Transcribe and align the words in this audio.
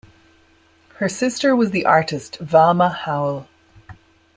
Her 0.95 1.07
sister 1.07 1.55
was 1.55 1.69
the 1.69 1.85
artist 1.85 2.37
Valma 2.39 2.89
Howell. 2.89 3.47